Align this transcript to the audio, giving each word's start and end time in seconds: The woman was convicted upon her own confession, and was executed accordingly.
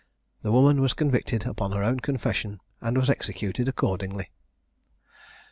The 0.41 0.51
woman 0.51 0.81
was 0.81 0.93
convicted 0.95 1.45
upon 1.45 1.73
her 1.73 1.83
own 1.83 1.99
confession, 1.99 2.59
and 2.81 2.97
was 2.97 3.07
executed 3.07 3.69
accordingly. 3.69 4.31